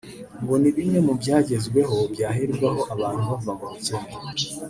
[0.41, 4.11] ngo ni bimwe mu byagezweho byaherwaho abantu bava mu bukene